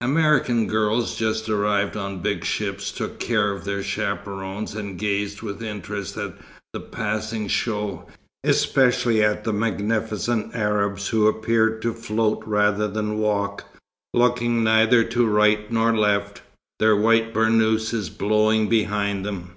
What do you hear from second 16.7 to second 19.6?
their white burnouses blowing behind them.